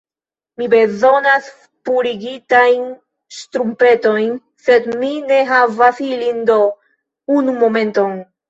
[0.59, 1.49] Mi bezonas
[1.89, 2.89] purigitajn
[3.41, 4.33] ŝtrumpetojn
[4.65, 6.61] sed mi ne havas ilin do...
[7.39, 8.23] unu momenton...